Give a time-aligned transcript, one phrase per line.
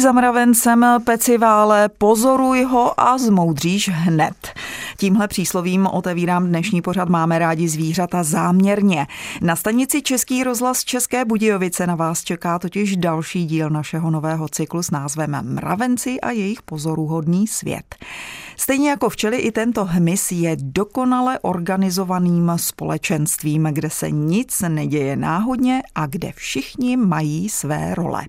[0.00, 4.49] za mravencem, pecivále, pozoruj ho a zmoudříš hned.
[5.00, 9.06] Tímhle příslovím otevírám dnešní pořad Máme rádi zvířata záměrně.
[9.42, 14.82] Na stanici Český rozhlas České Budějovice na vás čeká totiž další díl našeho nového cyklu
[14.82, 17.94] s názvem Mravenci a jejich pozoruhodný svět.
[18.56, 25.82] Stejně jako včely i tento hmyz je dokonale organizovaným společenstvím, kde se nic neděje náhodně
[25.94, 28.22] a kde všichni mají své role.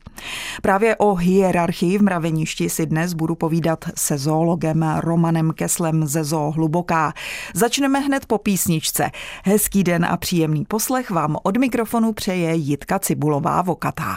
[0.61, 6.60] Právě o hierarchii v mraveništi si dnes budu povídat se zoologem Romanem Keslem ze Zoo
[6.61, 7.13] Hluboká.
[7.53, 9.11] Začneme hned po písničce.
[9.43, 14.15] Hezký den a příjemný poslech vám od mikrofonu přeje Jitka Cibulová Vokatá.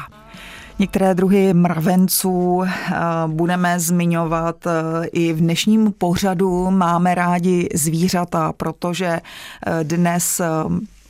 [0.78, 2.92] Některé druhy mravenců eh,
[3.26, 6.70] budeme zmiňovat eh, i v dnešním pořadu.
[6.70, 10.40] Máme rádi zvířata, protože eh, dnes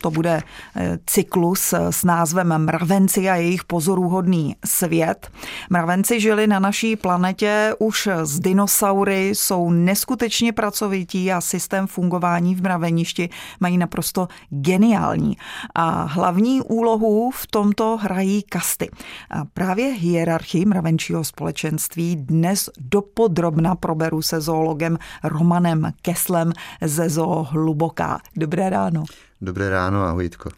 [0.05, 0.43] to bude
[0.77, 5.31] eh, cyklus eh, s názvem Mravenci a jejich pozoruhodný svět.
[5.71, 12.63] Mravenci žili na naší planetě už z dinosaury, jsou neskutečně pracovití a systém fungování v
[12.63, 13.29] mraveništi
[13.61, 15.37] mají naprosto geniální.
[15.75, 18.91] A hlavní úlohu v tomto hrají kasty.
[19.31, 28.21] A právě hierarchii mravenčího společenství dnes dopodrobna proberu se zoologem Romanem Keslem ze Zoo Hluboká.
[28.37, 29.05] Dobré ráno.
[29.41, 30.51] Dobré ráno, ahojitko.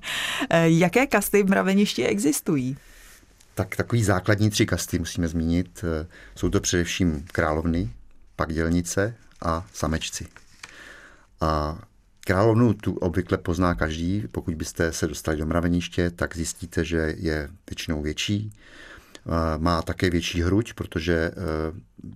[0.64, 2.76] Jaké kasty v mraveništi existují?
[3.54, 5.84] Tak takový základní tři kasty musíme zmínit.
[6.34, 7.90] Jsou to především královny,
[8.36, 10.26] pak dělnice a samečci.
[11.40, 11.78] A
[12.20, 14.24] královnu tu obvykle pozná každý.
[14.32, 18.52] Pokud byste se dostali do mraveniště, tak zjistíte, že je většinou větší,
[19.58, 21.32] má také větší hruď, protože e,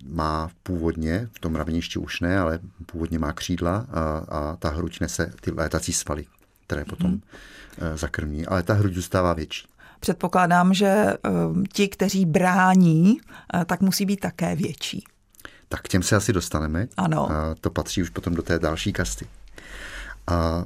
[0.07, 5.01] má původně, v tom raveništi už ne, ale původně má křídla a, a ta hruď
[5.01, 6.25] nese ty létací svaly,
[6.67, 7.21] které potom hmm.
[7.95, 8.47] zakrmí.
[8.47, 9.67] Ale ta hruď zůstává větší.
[10.01, 11.07] Předpokládám, že
[11.73, 13.21] ti, kteří brání,
[13.67, 15.05] tak musí být také větší.
[15.69, 16.87] Tak k těm se asi dostaneme.
[16.97, 17.33] Ano.
[17.33, 19.27] A to patří už potom do té další kasty.
[20.27, 20.65] A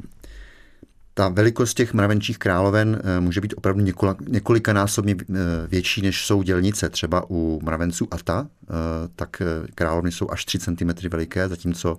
[1.19, 3.84] ta velikost těch mravenčích královen eh, může být opravdu
[4.29, 5.34] několikanásobně eh,
[5.69, 6.89] větší, než jsou dělnice.
[6.89, 8.75] Třeba u mravenců Ata, eh,
[9.17, 9.43] tak
[9.75, 11.97] královny jsou až 3 cm veliké, zatímco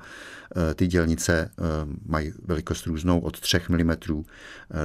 [0.75, 1.51] ty dělnice
[2.05, 3.91] mají velikost různou od 3 mm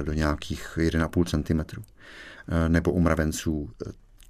[0.01, 1.81] do nějakých 1,5 cm.
[2.67, 3.69] Nebo u mravenců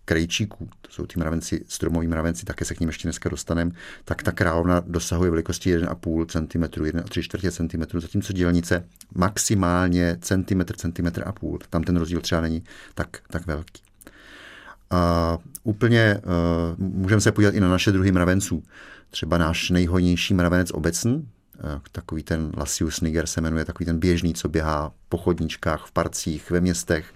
[0.05, 3.71] krejčíků, to jsou ty mravenci, stromoví mravenci, také se k ním ještě dneska dostaneme,
[4.05, 8.85] tak ta královna dosahuje velikosti 1,5 cm, 1,3 čtvrtě cm, zatímco dělnice
[9.15, 11.59] maximálně centimetr, centimetr a půl.
[11.69, 13.81] Tam ten rozdíl třeba není tak, tak velký.
[14.89, 18.63] A úplně uh, můžeme se podívat i na naše druhy mravenců.
[19.09, 21.25] Třeba náš nejhojnější mravenec obecný, uh,
[21.91, 26.51] takový ten Lasius niger se jmenuje, takový ten běžný, co běhá po chodníčkách, v parcích,
[26.51, 27.13] ve městech,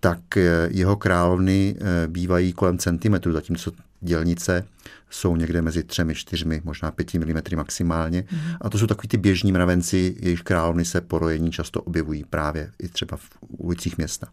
[0.00, 4.64] tak eh, jeho královny eh, bývají kolem centimetru, zatímco dělnice
[5.10, 8.22] jsou někde mezi třemi, čtyřmi, možná pěti milimetry maximálně.
[8.22, 8.56] Mm-hmm.
[8.60, 12.88] A to jsou takový ty běžní mravenci, jejich královny se porojení často objevují právě i
[12.88, 14.28] třeba v ulicích města.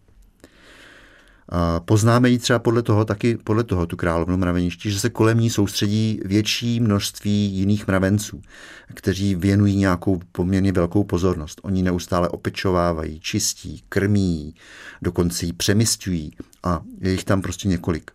[1.86, 5.50] Poznáme ji třeba podle toho, taky podle toho tu královnu mraveništi, že se kolem ní
[5.50, 8.42] soustředí větší množství jiných mravenců,
[8.94, 11.62] kteří věnují nějakou poměrně velkou pozornost.
[11.64, 14.56] Oni neustále opečovávají, čistí, krmí,
[15.02, 16.32] dokonce ji přemysťují
[16.64, 18.12] a je jich tam prostě několik.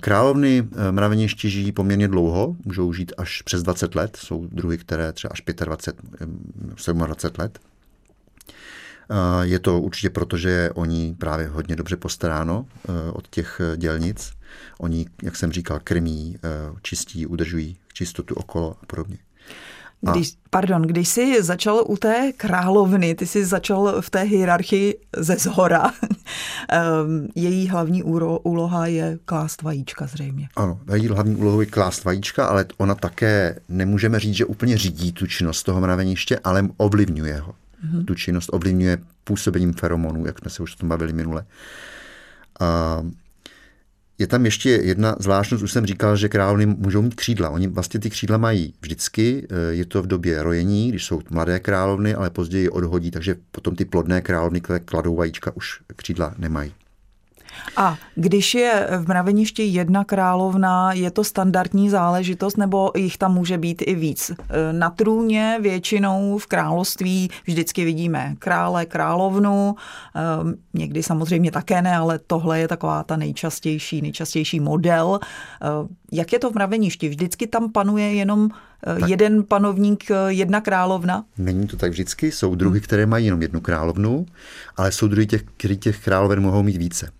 [0.00, 5.12] Královny eh, mraveništi žijí poměrně dlouho, můžou žít až přes 20 let, jsou druhy, které
[5.12, 6.28] třeba až 25,
[6.74, 7.00] 27
[7.38, 7.58] let.
[9.42, 13.60] Je to určitě proto, že je o ní právě hodně dobře postaráno eh, od těch
[13.60, 14.32] eh, dělnic.
[14.78, 16.48] Oni, jak jsem říkal, krmí, eh,
[16.82, 19.18] čistí, udržují čistotu okolo a podobně.
[20.12, 25.36] Když, pardon, když jsi začal u té královny, ty jsi začal v té hierarchii ze
[25.36, 25.90] zhora.
[26.68, 28.02] Ehm, její hlavní
[28.42, 30.48] úloha je klást vajíčka zřejmě.
[30.56, 35.12] Ano, její hlavní úlohou je klást vajíčka, ale ona také nemůžeme říct, že úplně řídí
[35.12, 37.54] tu činnost toho mraveniště, ale ovlivňuje ho
[37.86, 38.04] mm-hmm.
[38.04, 41.46] tu činnost ovlivňuje působením feromonů, jak jsme se už o tom bavili minule.
[42.60, 43.02] A
[44.18, 47.50] je tam ještě jedna zvláštnost, už jsem říkal, že královny můžou mít křídla.
[47.50, 52.14] Oni vlastně ty křídla mají vždycky, je to v době rojení, když jsou mladé královny,
[52.14, 56.72] ale později odhodí, takže potom ty plodné královny, které kladou vajíčka, už křídla nemají.
[57.76, 63.58] A když je v mraveništi jedna královna, je to standardní záležitost, nebo jich tam může
[63.58, 64.30] být i víc?
[64.72, 69.74] Na trůně většinou v království vždycky vidíme krále, královnu,
[70.14, 75.20] ehm, někdy samozřejmě také ne, ale tohle je taková ta nejčastější, nejčastější model.
[75.60, 77.08] Ehm, jak je to v mraveništi?
[77.08, 78.48] Vždycky tam panuje jenom
[79.00, 79.10] tak.
[79.10, 81.24] jeden panovník, jedna královna?
[81.38, 82.32] Není to tak vždycky.
[82.32, 84.26] Jsou druhy, které mají jenom jednu královnu,
[84.76, 87.10] ale jsou druhy, těch, který těch královen mohou mít více.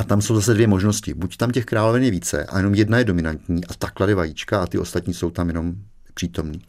[0.00, 1.14] A tam jsou zase dvě možnosti.
[1.14, 4.62] Buď tam těch královen je více a jenom jedna je dominantní a ta klade vajíčka
[4.62, 5.74] a ty ostatní jsou tam jenom
[6.14, 6.60] přítomní.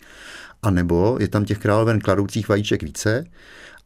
[0.61, 3.25] A nebo je tam těch královen kladoucích vajíček více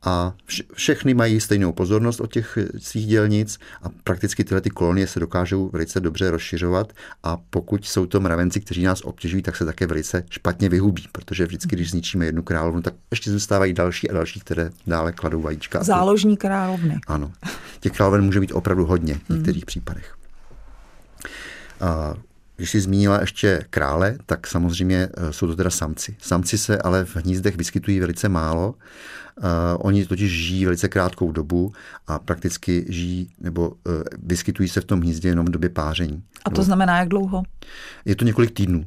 [0.05, 0.33] a
[0.73, 5.69] všechny mají stejnou pozornost od těch svých dělnic a prakticky tyhle ty kolonie se dokážou
[5.69, 6.93] velice dobře rozšiřovat
[7.23, 11.45] a pokud jsou to mravenci, kteří nás obtěžují, tak se také velice špatně vyhubí, protože
[11.45, 15.83] vždycky, když zničíme jednu královnu, tak ještě zůstávají další a další, které dále kladou vajíčka.
[15.83, 16.99] Záložní královny.
[17.07, 17.31] Ano.
[17.79, 19.37] Těch královen může být opravdu hodně v hmm.
[19.37, 19.65] některých hmm.
[19.65, 20.15] případech.
[21.81, 22.13] A
[22.55, 26.15] když jsi zmínila ještě krále, tak samozřejmě eh, jsou to teda samci.
[26.19, 28.75] Samci se ale v hnízdech vyskytují velice málo
[29.37, 29.45] Uh,
[29.79, 31.71] oni totiž žijí velice krátkou dobu
[32.07, 33.75] a prakticky žijí nebo uh,
[34.23, 36.23] vyskytují se v tom hnízdě jenom v době páření.
[36.45, 37.43] A to nebo, znamená jak dlouho?
[38.05, 38.85] Je to několik týdnů.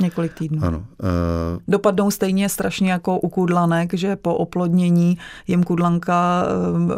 [0.00, 0.64] Několik týdnů.
[0.64, 0.78] Ano.
[0.78, 6.92] Uh, Dopadnou stejně strašně jako u kudlanek, že po oplodnění jim kudlanka um,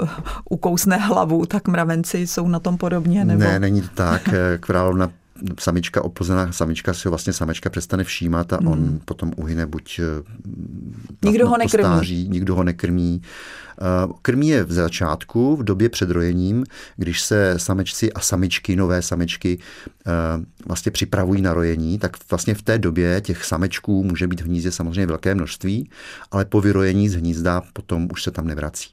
[0.50, 3.25] ukousne hlavu, tak mravenci jsou na tom podobně?
[3.25, 3.41] Nebo?
[3.41, 4.29] Ne, není to tak.
[4.61, 5.11] Královna
[5.58, 8.68] samička, oplozená samička si ho vlastně samečka přestane všímat a hmm.
[8.68, 11.82] on potom uhyne buď eh, nikdo ho nekrmí.
[11.82, 13.22] Postáří, nikdo ho nekrmí.
[13.22, 16.64] Eh, krmí je v začátku, v době před rojením,
[16.96, 19.58] když se samečci a samičky, nové samečky
[20.06, 20.10] eh,
[20.66, 24.72] vlastně připravují na rojení, tak vlastně v té době těch samečků může být v hnízdě
[24.72, 25.90] samozřejmě velké množství,
[26.30, 28.90] ale po vyrojení z hnízda potom už se tam nevrací.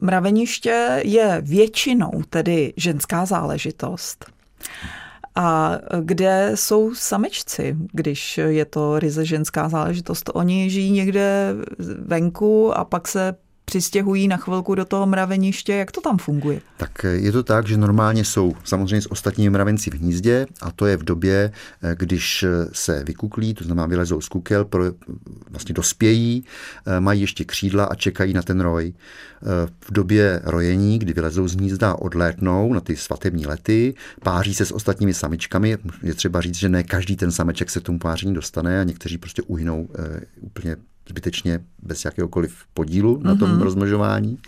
[0.00, 4.39] Mraveniště je většinou tedy ženská záležitost.
[5.34, 10.30] A kde jsou samečci, když je to ryze ženská záležitost?
[10.34, 11.54] Oni žijí někde
[11.98, 13.34] venku a pak se
[13.70, 15.74] přistěhují na chvilku do toho mraveniště.
[15.74, 16.60] Jak to tam funguje?
[16.76, 20.86] Tak je to tak, že normálně jsou samozřejmě s ostatními mravenci v hnízdě a to
[20.86, 21.52] je v době,
[21.94, 24.84] když se vykuklí, to znamená vylezou z kukel, pro,
[25.50, 26.44] vlastně dospějí,
[27.00, 28.92] mají ještě křídla a čekají na ten roj.
[29.80, 34.74] V době rojení, kdy vylezou z hnízda, odlétnou na ty svatební lety, páří se s
[34.74, 35.78] ostatními samičkami.
[36.02, 39.18] Je třeba říct, že ne každý ten sameček se k tomu páření dostane a někteří
[39.18, 39.88] prostě uhynou
[40.40, 40.76] úplně
[41.10, 43.22] zbytečně bez jakéhokoliv podílu mm-hmm.
[43.22, 43.62] na tom mhm.
[43.62, 44.38] rozmnožování.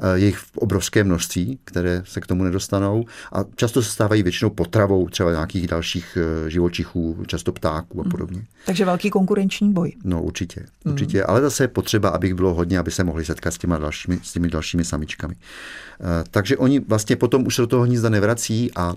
[0.00, 4.22] Eh, je jich v obrovské množství, které se k tomu nedostanou a často se stávají
[4.22, 8.10] většinou potravou třeba nějakých dalších eh, živočichů, často ptáků a mhm.
[8.10, 8.38] podobně.
[8.38, 8.44] Mm.
[8.66, 9.92] Takže velký konkurenční boj.
[10.04, 10.92] No určitě, mm.
[10.92, 14.18] určitě, ale zase je potřeba, abych bylo hodně, aby se mohli setkat s, těma dalšími,
[14.22, 15.34] s těmi dalšími samičkami.
[15.34, 18.94] Eh, takže oni vlastně potom už se do toho hnízda nevrací a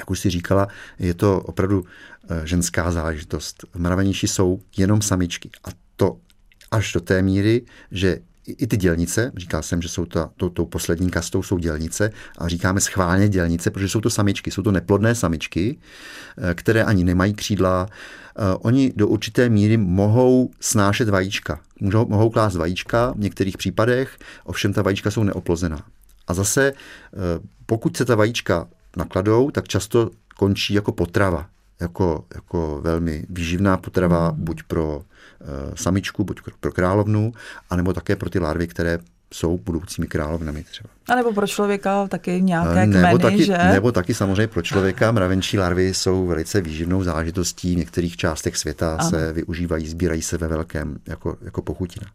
[0.00, 0.68] jak už si říkala,
[0.98, 3.64] je to opravdu eh, ženská záležitost.
[3.74, 5.50] V mraveniši jsou jenom samičky.
[5.64, 6.16] A to
[6.70, 10.66] až do té míry, že i ty dělnice, říkal jsem, že jsou to, to, tou
[10.66, 15.14] poslední kastou jsou dělnice a říkáme schválně dělnice, protože jsou to samičky, jsou to neplodné
[15.14, 15.78] samičky,
[16.38, 17.86] eh, které ani nemají křídla.
[17.90, 21.60] Eh, oni do určité míry mohou snášet vajíčka.
[21.80, 25.84] Mohou, mohou klást vajíčka v některých případech, ovšem ta vajíčka jsou neoplozená.
[26.26, 26.72] A zase,
[27.66, 31.46] pokud se ta vajíčka nakladou, tak často končí jako potrava,
[31.80, 34.44] jako, jako velmi výživná potrava, mm.
[34.44, 35.04] buď pro uh,
[35.74, 37.32] samičku, buď pro královnu,
[37.70, 38.98] anebo také pro ty larvy, které
[39.34, 40.88] jsou budoucími královnami třeba.
[41.08, 43.58] A nebo pro člověka taky nějaké nebo kmeny, taky, že?
[43.58, 45.12] Nebo taky samozřejmě pro člověka.
[45.12, 47.74] Mravenčí larvy jsou velice výživnou záležitostí.
[47.74, 49.10] V některých částech světa ano.
[49.10, 52.06] se využívají, sbírají se ve velkém jako, jako pochutina.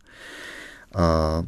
[0.96, 1.44] A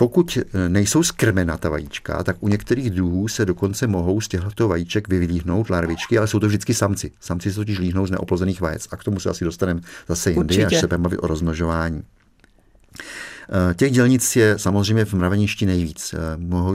[0.00, 4.68] pokud eh, nejsou skrmena ta vajíčka, tak u některých druhů se dokonce mohou z těchto
[4.68, 7.12] vajíček vyvlíhnout larvičky, ale jsou to vždycky samci.
[7.20, 10.64] Samci se totiž líhnou z neoplozených vajec a k tomu se asi dostaneme zase jindy,
[10.64, 12.02] až se budeme bavit o rozmnožování.
[12.02, 16.14] Eh, těch dělnic je samozřejmě v mraveništi nejvíc.
[16.14, 16.18] Eh,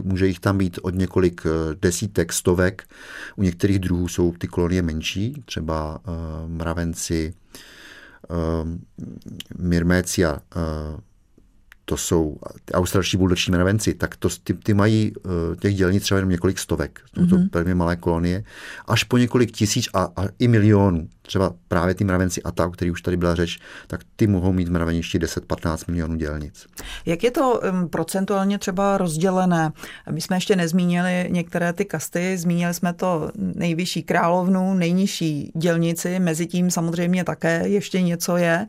[0.03, 1.41] může jich tam být od několik
[1.81, 2.83] desítek, stovek.
[3.35, 5.99] U některých druhů jsou ty kolonie menší, třeba
[6.47, 7.33] mravenci,
[9.57, 10.39] Myrmécia
[11.85, 12.37] to jsou
[12.73, 16.99] australští buldoční mravenci, tak to, ty, ty mají uh, těch dělnic třeba jenom několik stovek,
[17.13, 17.49] to mm-hmm.
[17.53, 18.43] velmi malé kolonie,
[18.87, 21.09] až po několik tisíc a, a i milionů.
[21.25, 24.69] Třeba právě ty mravenci ATA, o který už tady byla řeč, tak ty mohou mít
[24.69, 26.65] mraveništi 10-15 milionů dělnic.
[27.05, 29.71] Jak je to procentuálně třeba rozdělené?
[30.11, 36.47] My jsme ještě nezmínili některé ty kasty, zmínili jsme to nejvyšší královnu, nejnižší dělnici, mezi
[36.47, 38.67] tím samozřejmě také ještě něco je.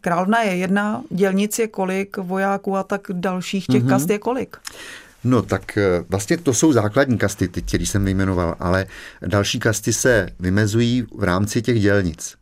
[0.00, 3.88] Královna je jedna, dělnic je kolik, vojáků a tak dalších těch mm-hmm.
[3.88, 4.56] kast je kolik?
[5.26, 8.86] No tak eh, vlastně to jsou základní kasty, ty, které jsem vyjmenoval, ale
[9.26, 12.36] další kasty se vymezují v rámci těch dělnic.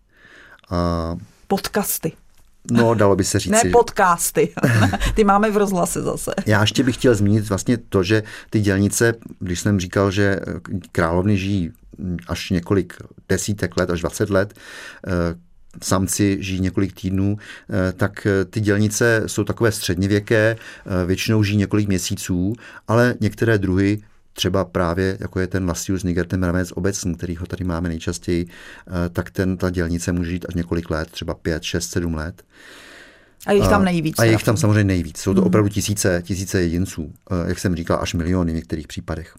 [0.71, 1.17] A...
[1.49, 2.13] Podkasty.
[2.71, 3.53] No, dalo by se říct.
[3.65, 4.55] Ne podcasty.
[5.15, 6.31] Ty máme v rozhlase zase.
[6.47, 10.41] Já ještě bych chtěl zmínit vlastně to, že ty dělnice, když jsem říkal, že
[10.93, 11.73] královny žijí
[12.29, 12.95] až několik
[13.29, 14.55] desítek let, až 20 let,
[15.07, 15.11] eh,
[15.83, 21.57] samci žijí několik týdnů, eh, tak eh, ty dělnice jsou takové středněvěké, eh, většinou žijí
[21.57, 22.53] několik měsíců,
[22.89, 24.01] ale některé druhy
[24.33, 28.47] třeba právě, jako je ten Lasius niger, ten mravenec obecný, který ho tady máme nejčastěji,
[29.13, 32.43] tak ten, ta dělnice může žít až několik let, třeba 5, 6, 7 let.
[33.47, 34.19] A jich tam nejvíc.
[34.19, 35.19] A jich tam samozřejmě nejvíc.
[35.19, 35.47] Jsou to hmm.
[35.47, 39.35] opravdu tisíce, tisíce jedinců, eh, jak jsem říkal, až miliony v některých případech.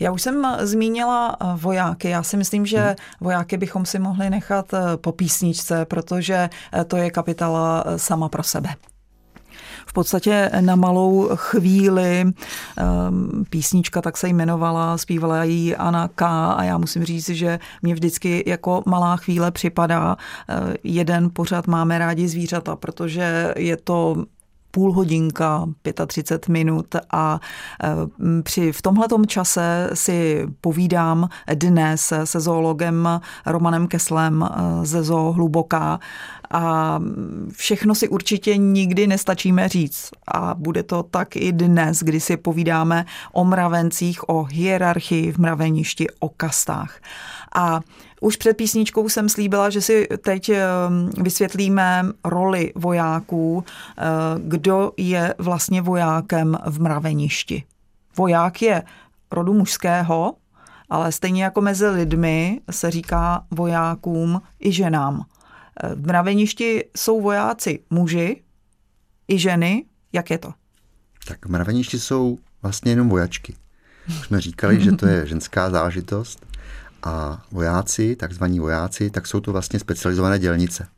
[0.00, 2.08] Já už jsem eh, zmínila eh, vojáky.
[2.08, 2.94] Já si myslím, že hmm.
[3.20, 6.50] vojáky bychom si mohli nechat po písničce, protože
[6.86, 8.74] to je kapitala sama pro sebe
[9.86, 12.24] v podstatě na malou chvíli.
[12.76, 16.26] Ehm, písnička tak se jmenovala, zpívala ji Anna K.
[16.56, 20.16] a já musím říct, že mě vždycky jako malá chvíle připadá.
[20.48, 24.24] Eh, jeden pořád máme rádi zvířata, protože je to
[24.74, 25.66] půl hodinka,
[26.06, 27.40] 35 minut a
[27.82, 27.88] eh,
[28.42, 36.00] při v tomhletom čase si povídám dnes se zoologem Romanem Keslem eh, ze Zoo Hluboká
[36.54, 37.00] a
[37.52, 40.10] všechno si určitě nikdy nestačíme říct.
[40.34, 46.06] A bude to tak i dnes, kdy si povídáme o mravencích, o hierarchii v mraveništi,
[46.20, 47.00] o kastách.
[47.54, 47.80] A
[48.20, 50.64] už před písničkou jsem slíbila, že si teď eh,
[51.22, 54.02] vysvětlíme roli vojáků, eh,
[54.38, 57.64] kdo je vlastně vojákem v mraveništi.
[58.16, 58.82] Voják je
[59.30, 60.34] rodu mužského,
[60.90, 65.24] ale stejně jako mezi lidmi se říká vojákům i ženám.
[65.94, 68.42] V mraveništi jsou vojáci muži
[69.28, 69.84] i ženy.
[70.12, 70.52] Jak je to?
[71.26, 73.56] Tak v mraveništi jsou vlastně jenom vojačky.
[74.08, 76.46] Už jsme říkali, že to je ženská zážitost
[77.02, 80.88] a vojáci, takzvaní vojáci, tak jsou to vlastně specializované dělnice.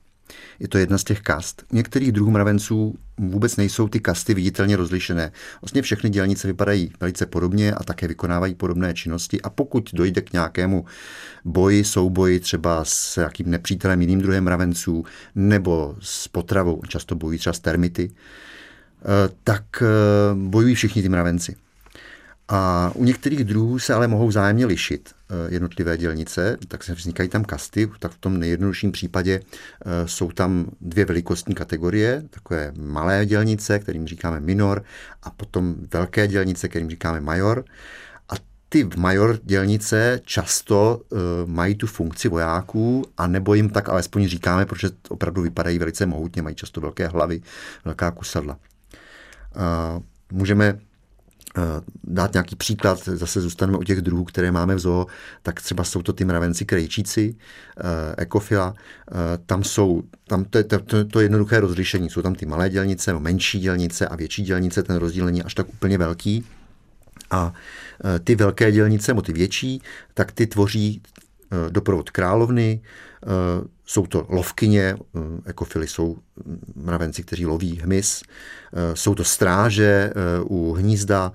[0.61, 1.64] Je to jedna z těch kast.
[1.73, 5.33] U některých druhů mravenců vůbec nejsou ty kasty viditelně rozlišené.
[5.62, 10.33] Vlastně všechny dělnice vypadají velice podobně a také vykonávají podobné činnosti a pokud dojde k
[10.33, 10.85] nějakému
[11.45, 15.04] boji, souboji třeba s jakým nepřítelem jiným druhem mravenců
[15.35, 19.04] nebo s potravou, často bojují třeba s termity, eh,
[19.45, 19.87] tak eh,
[20.35, 21.65] bojují všichni ty mravenci.
[22.48, 27.28] A u některých druhů se ale mohou zájemně lišit eh, jednotlivé dělnice, tak se vznikají
[27.28, 33.26] tam kasty, tak v tom nejjednodušším případě eh, jsou tam dvě velikostní kategorie, takové malé
[33.26, 34.84] dělnice, kterým říkáme minor,
[35.22, 37.64] a potom velké dělnice, kterým říkáme major.
[38.28, 38.34] A
[38.68, 44.66] ty major dělnice často uh, mají tu funkci vojáků, a nebo jim tak alespoň říkáme,
[44.66, 47.42] protože opravdu vypadají velice mohutně, mají často velké hlavy,
[47.84, 48.58] velká kusadla.
[50.32, 50.80] Můžeme Eh,
[52.04, 55.06] dát nějaký příklad, zase zůstaneme u těch druhů, které máme v zoo,
[55.42, 57.34] tak třeba jsou to ty mravenci krejčíci,
[57.78, 59.14] eh, ekofila, eh,
[59.46, 63.60] tam jsou, tam to to, to, to jednoduché rozlišení, jsou tam ty malé dělnice, menší
[63.60, 66.44] dělnice a větší dělnice, ten rozdíl není až tak úplně velký.
[67.30, 67.52] A
[68.24, 69.82] ty velké dělnice, nebo ty větší,
[70.14, 71.02] tak ty tvoří
[71.70, 72.80] doprovod královny,
[73.86, 76.16] jsou to lovkyně, eh, ekofily jsou
[76.74, 80.12] mravenci, kteří loví hmyz, eh, jsou to stráže eh,
[80.44, 81.32] u hnízda,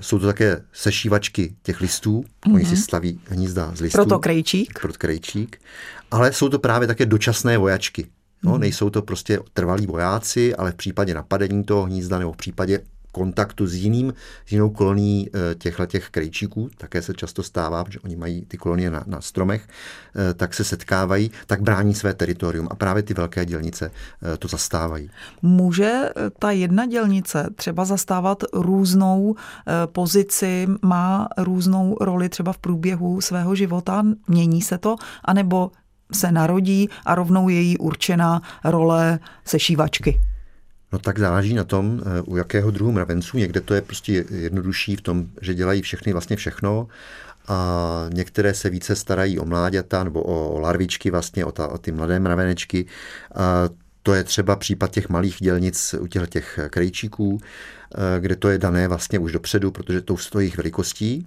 [0.00, 2.54] jsou to také sešívačky těch listů, mm-hmm.
[2.54, 2.82] oni si mhm.
[2.82, 3.96] staví hnízda z listů.
[3.96, 4.80] Proto krejčík.
[4.80, 5.60] Proto krejčík.
[6.10, 8.06] Ale jsou to právě také dočasné vojačky.
[8.42, 8.60] No, mm.
[8.60, 12.80] Nejsou to prostě trvalí vojáci, ale v případě napadení toho hnízda nebo v případě
[13.18, 14.14] kontaktu s jiným,
[14.46, 18.56] s jinou kolonií eh, těchto těch krejčíků, také se často stává, protože oni mají ty
[18.56, 23.14] kolonie na, na stromech, eh, tak se setkávají, tak brání své teritorium a právě ty
[23.14, 25.10] velké dělnice eh, to zastávají.
[25.42, 29.34] Může ta jedna dělnice třeba zastávat různou
[29.92, 35.70] pozici, má různou roli třeba v průběhu svého života, mění se to, anebo
[36.12, 40.20] se narodí a rovnou je jí určená role sešívačky?
[40.92, 43.38] No tak záleží na tom, eh, u jakého druhu mravenců.
[43.38, 46.88] Někde to je prostě jednodušší v tom, že dělají všechny vlastně všechno
[47.48, 51.92] a některé se více starají o mláďata nebo o larvičky vlastně, o, ta, o ty
[51.92, 52.86] mladé mravenečky.
[53.34, 53.68] A
[54.02, 58.58] to je třeba případ těch malých dělnic u těch, těch krejčíků, eh, kde to je
[58.58, 61.26] dané vlastně už dopředu, protože to s jejich velikostí.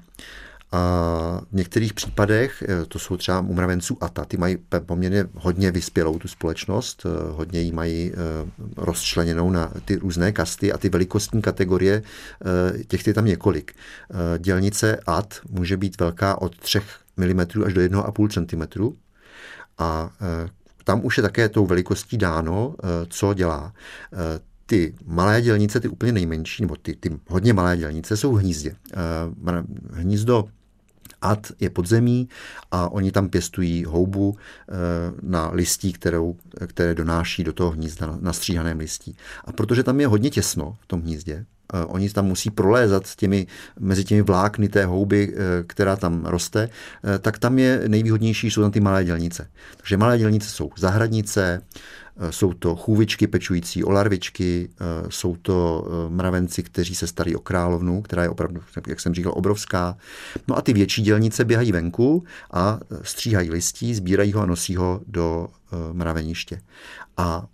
[0.71, 5.71] A v některých případech, eh, to jsou třeba u mravenců ATA, ty mají poměrně hodně
[5.71, 8.11] vyspělou tu společnost, eh, hodně ji mají
[8.77, 12.03] rozčleněnou na ty různé kasty a ty velikostní kategorie,
[12.87, 13.73] těch je tam několik.
[14.37, 16.81] Dělnice AT může být velká od 3
[17.17, 18.95] mm až do 1,5 cm
[19.77, 20.09] a
[20.83, 22.75] tam už je také tou velikostí dáno,
[23.09, 23.73] co dělá
[24.71, 28.75] ty malé dělnice, ty úplně nejmenší, nebo ty, ty hodně malé dělnice, jsou v hnízdě.
[28.93, 29.63] Eh,
[29.93, 30.45] hnízdo
[31.21, 32.29] ad je podzemí
[32.71, 34.73] a oni tam pěstují houbu eh,
[35.21, 36.35] na listí, kterou,
[36.67, 39.17] které donáší do toho hnízda na stříhaném listí.
[39.45, 43.47] A protože tam je hodně těsno v tom hnízdě, eh, oni tam musí prolézat těmi,
[43.79, 45.35] mezi těmi vlákny té houby,
[45.67, 46.69] která tam roste,
[47.19, 49.47] tak tam je nejvýhodnější, jsou tam ty malé dělnice.
[49.77, 51.61] Takže malé dělnice jsou zahradnice,
[52.10, 57.35] Eh, jsou to chůvičky pečující o larvičky, eh, jsou to eh, mravenci, kteří se starí
[57.35, 59.97] o královnu, která je opravdu, jak jsem říkal, obrovská.
[60.47, 65.01] No a ty větší dělnice běhají venku a stříhají listí, sbírají ho a nosí ho
[65.07, 65.47] do
[65.91, 66.61] mraveniště.
[67.17, 67.47] A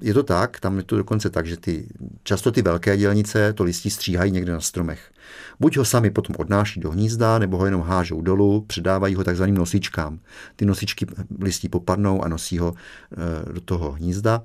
[0.00, 1.88] je to tak, tam je to dokonce tak, že ty,
[2.22, 5.12] často ty velké dělnice to listí stříhají někde na stromech.
[5.60, 9.54] Buď ho sami potom odnáší do hnízda, nebo ho jenom hážou dolů, předávají ho takzvaným
[9.54, 10.18] nosičkám.
[10.56, 11.06] Ty nosičky
[11.40, 12.74] listí popadnou a nosí ho
[13.52, 14.42] do toho hnízda.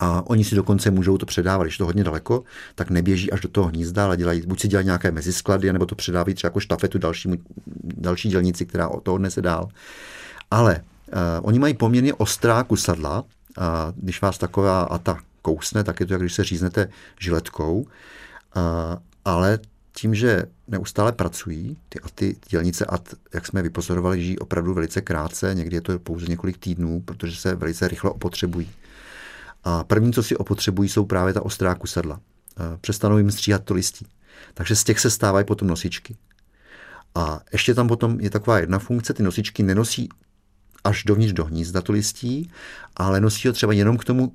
[0.00, 3.48] A oni si dokonce můžou to předávat, když to hodně daleko, tak neběží až do
[3.48, 6.98] toho hnízda, ale dělají, buď si dělají nějaké mezisklady, nebo to předávají třeba jako štafetu
[6.98, 7.36] dalšímu,
[7.84, 9.68] další dělnici, která o to odnese dál.
[10.50, 13.24] Ale uh, oni mají poměrně ostrá kusadla,
[13.58, 16.88] a když vás taková ata kousne, tak je to, jak když se říznete
[17.20, 17.86] žiletkou, uh,
[19.24, 19.58] ale
[19.92, 22.98] tím, že neustále pracují, ty, a ty dělnice a
[23.34, 27.54] jak jsme vypozorovali, žijí opravdu velice krátce, někdy je to pouze několik týdnů, protože se
[27.54, 28.70] velice rychle opotřebují.
[29.64, 32.20] A první, co si opotřebují, jsou právě ta ostrá kusadla.
[32.80, 34.06] Přestanou jim stříhat to listí.
[34.54, 36.16] Takže z těch se stávají potom nosičky.
[37.14, 40.08] A ještě tam potom je taková jedna funkce, ty nosičky nenosí
[40.84, 42.50] až dovnitř do hnízda to listí,
[42.96, 44.32] ale nosí ho třeba jenom k tomu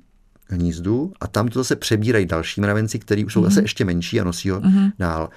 [0.48, 3.44] hnízdu a tam to zase přebírají další mravenci, kteří už jsou mm-hmm.
[3.44, 4.92] zase ještě menší a nosí ho mm-hmm.
[4.98, 5.30] dál.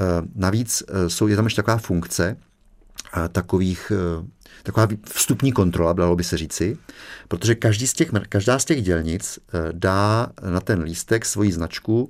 [0.00, 0.04] Eh,
[0.34, 2.36] navíc eh, jsou, je tam ještě taková funkce
[3.16, 3.92] eh, takových,
[4.62, 6.78] taková vstupní kontrola, dalo by se říci,
[7.28, 9.38] protože každý z těch, každá z těch dělnic
[9.72, 12.08] dá na ten lístek svoji značku,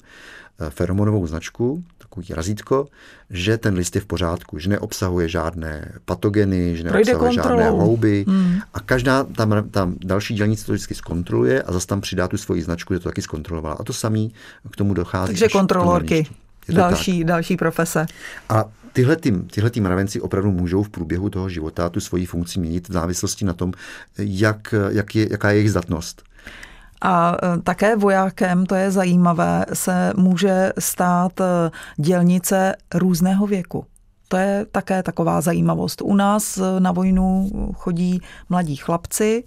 [0.68, 2.86] feromonovou značku, takový razítko,
[3.30, 8.24] že ten list je v pořádku, že neobsahuje žádné patogeny, že neobsahuje žádné houby.
[8.28, 8.60] Hmm.
[8.74, 12.62] A každá tam, tam další dělnice to vždycky zkontroluje a zase tam přidá tu svoji
[12.62, 13.74] značku, že to taky zkontrolovala.
[13.74, 14.32] A to samý
[14.70, 15.32] k tomu dochází.
[15.32, 16.26] Takže kontrolorky.
[16.68, 18.06] Další, další profese.
[18.48, 22.60] A tyhle, tý, tyhle tý mravenci opravdu můžou v průběhu toho života tu svoji funkci
[22.60, 23.72] měnit v závislosti na tom,
[24.18, 26.22] jak, jak je, jaká je jejich zdatnost.
[27.04, 31.44] A e, také vojákem, to je zajímavé, se může stát e,
[31.96, 33.86] dělnice různého věku.
[34.28, 36.02] To je také taková zajímavost.
[36.04, 39.44] U nás e, na vojnu chodí mladí chlapci.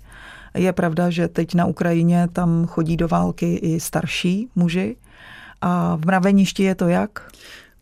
[0.54, 4.96] Je pravda, že teď na Ukrajině tam chodí do války i starší muži.
[5.62, 7.32] A v mraveništi je to jak?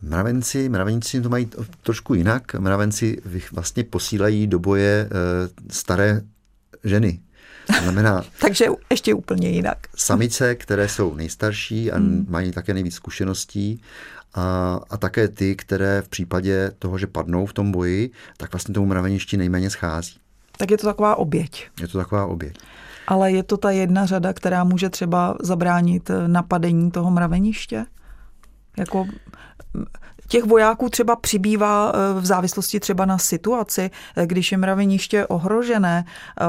[0.02, 1.50] Mravenci, mravenci to mají
[1.82, 2.54] trošku jinak.
[2.54, 5.10] Mravenci vlastně posílají do boje
[5.70, 6.22] staré
[6.84, 7.20] ženy,
[7.82, 8.24] znamená...
[8.42, 9.78] Takže ještě úplně jinak.
[9.96, 12.26] Samice, které jsou nejstarší a hmm.
[12.30, 13.82] mají také nejvíc zkušeností
[14.34, 18.74] a, a také ty, které v případě toho, že padnou v tom boji, tak vlastně
[18.74, 20.14] tomu mraveništi nejméně schází.
[20.58, 21.68] Tak je to taková oběť.
[21.82, 22.58] Je to taková oběť.
[23.08, 27.86] Ale je to ta jedna řada, která může třeba zabránit napadení toho mraveniště?
[28.78, 29.06] Jako
[30.28, 36.06] těch vojáků třeba přibývá eh, v závislosti třeba na situaci, eh, když je mraveniště ohrožené,
[36.42, 36.46] eh,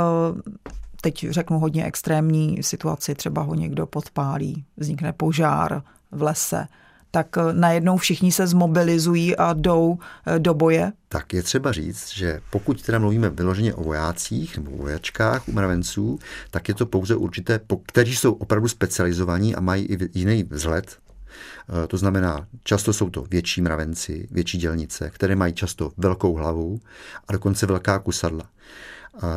[1.07, 6.66] teď řeknu hodně extrémní situaci, třeba ho někdo podpálí, vznikne požár v lese,
[7.11, 10.92] tak eh, najednou všichni se zmobilizují a jdou eh, do boje?
[11.09, 16.19] Tak je třeba říct, že pokud teda mluvíme vyloženě o vojácích nebo vojačkách, u mravenců,
[16.51, 20.97] tak je to pouze určité, kteří jsou opravdu specializovaní a mají i jiný vzhled.
[20.97, 26.81] Eh, to znamená, často jsou to větší mravenci, větší dělnice, které mají často velkou hlavu
[27.29, 28.45] a dokonce velká kusadla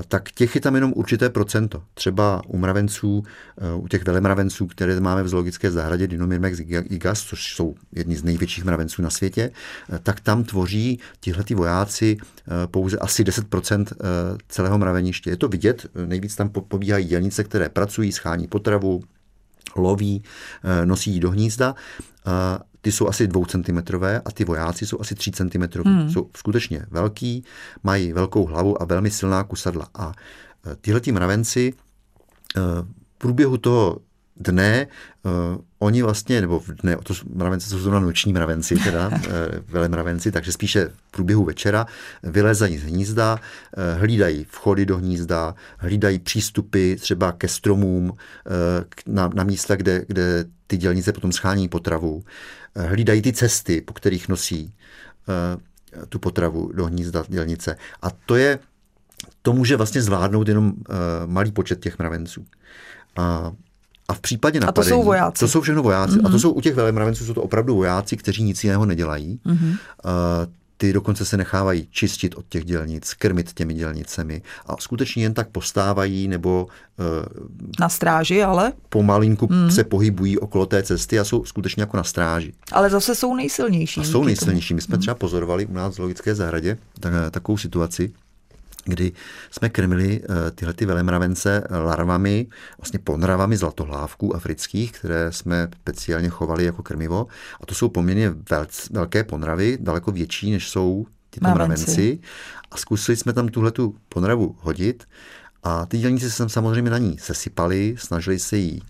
[0.08, 1.84] tak těch je tam jenom určité procento.
[1.94, 3.24] Třeba u mravenců,
[3.58, 8.24] eh, u těch velemravenců, které máme v zoologické zahradě Dinomyrmex igas, což jsou jedni z
[8.24, 9.52] největších mravenců na světě,
[9.94, 13.94] eh, tak tam tvoří tihleti vojáci eh, pouze asi 10%
[14.50, 15.30] celého mraveniště.
[15.30, 19.02] Je to vidět, nejvíc tam pobíhají dělnice, které pracují, schání potravu,
[19.76, 20.24] loví,
[20.86, 21.76] nosí do hnízda
[22.82, 25.92] ty jsou asi dvoucentimetrové a ty vojáci jsou asi tří centimetrové.
[25.92, 26.10] Hmm.
[26.10, 27.44] Jsou skutečně velký,
[27.84, 29.88] mají velkou hlavu a velmi silná kusadla.
[29.96, 30.12] A
[30.72, 34.00] e, tyhle mravenci e, v průběhu toho
[34.40, 34.88] dne
[35.24, 35.32] uh,
[35.80, 39.18] oni vlastně, nebo v dne, to mravenci jsou zrovna noční mravenci, teda uh,
[39.68, 41.86] velemravenci, takže spíše v průběhu večera
[42.24, 48.16] vylezají z hnízda, uh, hlídají vchody do hnízda, hlídají přístupy třeba ke stromům uh,
[49.06, 52.24] na, na místa, kde, kde ty dělnice potom schání potravu, uh,
[52.86, 54.74] hlídají ty cesty, po kterých nosí
[55.28, 55.62] uh,
[56.10, 57.78] tu potravu do hnízda dělnice.
[58.02, 58.60] A to je,
[59.42, 60.74] to může vlastně zvládnout jenom uh,
[61.26, 62.46] malý počet těch mravenců.
[63.16, 63.52] A
[64.10, 64.92] a v případě napadení...
[64.92, 65.40] A to jsou vojáci.
[65.40, 66.14] To jsou všechno vojáci.
[66.14, 66.20] Mm-hmm.
[66.20, 66.40] A to mhm.
[66.40, 69.40] jsou u těch velemravenců, jsou to opravdu vojáci, kteří nic jiného nedělají.
[69.46, 69.70] Mm-hmm.
[69.70, 75.34] Uh, ty dokonce se nechávají čistit od těch dělnic, krmit těmi dělnicemi a skutečně jen
[75.34, 76.68] tak postávají nebo
[77.00, 77.06] uh,
[77.80, 79.72] na stráži, ale pomalinku mm.
[79.72, 82.54] se pohybují okolo té cesty a jsou skutečně jako na stráži.
[82.72, 84.02] Ale zase jsou nejsilnější.
[84.02, 84.74] A jsou nejsilnější.
[84.74, 85.02] My jsme mm.
[85.02, 88.14] třeba pozorovali u nás v logické zahradě tak, takovou situaci,
[88.90, 89.12] kdy
[89.52, 92.48] jsme krmili eh, tyhle ty velemravence larvami,
[92.78, 97.28] vlastně ponravami zlatohlávků afrických, které jsme speciálně chovali jako krmivo.
[97.62, 98.34] A to jsou poměrně
[98.92, 102.20] velké ponravy, daleko větší, než jsou tyto mravenci.
[102.72, 105.08] A zkusili jsme tam tuhle tu ponravu hodit
[105.64, 108.82] a ty dělníci se samozřejmě na ní sesypali, snažili se jí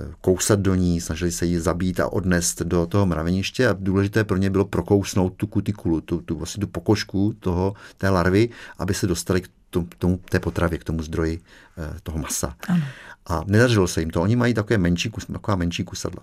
[0.00, 4.24] eh, kousat do ní, snažili se jí zabít a odnést do toho mraveniště a důležité
[4.24, 8.94] pro ně bylo prokousnout tu kutikulu, tu, tu, vlastně tu pokožku toho, té larvy, aby
[8.94, 11.40] se dostali k tomu, tomu, té potravě, k tomu zdroji
[11.78, 12.56] eh, toho masa.
[12.68, 12.84] Ano.
[13.26, 14.22] A nedařilo se jim to.
[14.22, 16.22] Oni mají takové menší, kus, taková menší kusadla.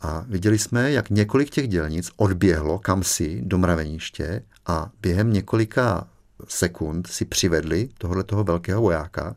[0.00, 6.06] A viděli jsme, jak několik těch dělnic odběhlo kamsi do mraveniště a během několika
[6.48, 9.36] sekund si přivedli tohle toho velkého vojáka,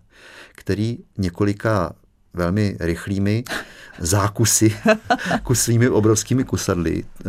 [0.56, 1.96] který několika
[2.38, 3.44] velmi rychlými
[4.00, 4.76] zákusy,
[5.44, 7.04] kuslými obrovskými kusadly.
[7.04, 7.24] Eh,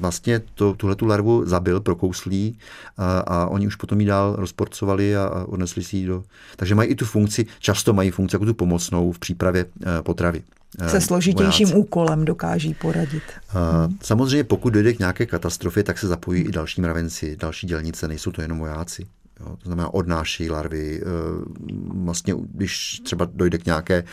[0.00, 2.58] vlastně to, tuhle tu larvu zabil, prokouslí
[2.96, 6.24] a, a oni už potom ji dál rozporcovali a, a odnesli si ji do...
[6.56, 10.42] Takže mají i tu funkci, často mají funkci jako tu pomocnou v přípravě eh, potravy.
[10.78, 11.80] Eh, se složitějším vojáci.
[11.80, 13.22] úkolem dokáží poradit.
[14.02, 18.30] Samozřejmě pokud dojde k nějaké katastrofě, tak se zapojí i další mravenci, další dělnice, nejsou
[18.30, 19.06] to jenom vojáci.
[19.40, 21.00] Jo, to znamená odnáší larvy.
[21.02, 21.06] Eh,
[22.04, 24.04] vlastně, když třeba dojde k, nějaké,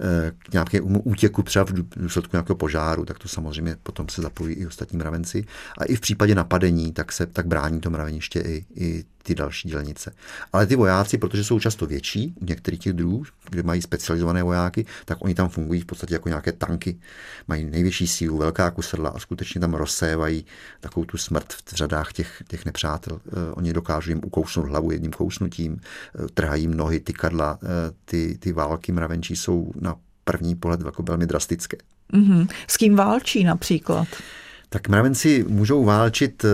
[0.00, 4.54] eh, k nějakému útěku třeba v důsledku nějakého požáru, tak to samozřejmě potom se zapojí
[4.54, 5.44] i ostatní mravenci.
[5.78, 9.68] A i v případě napadení, tak se tak brání to mraveniště i, i ty další
[9.68, 10.14] dělnice.
[10.52, 14.86] Ale ty vojáci, protože jsou často větší, u některých těch druhů, kde mají specializované vojáky,
[15.04, 16.98] tak oni tam fungují v podstatě jako nějaké tanky.
[17.48, 20.46] Mají největší sílu, velká kusedla a skutečně tam rozsévají
[20.80, 23.14] takovou tu smrt v řadách těch, těch nepřátel.
[23.14, 27.58] Uh, oni dokážou jim ukousnout hlavu jedním kousnutím, uh, trhají nohy, tykadla.
[27.62, 27.68] Uh,
[28.04, 31.76] ty, ty války mravenčí jsou na první pohled jako velmi drastické.
[32.12, 32.48] Mm-hmm.
[32.66, 34.08] S kým válčí například?
[34.72, 36.48] Tak mravenci můžou válčit eh,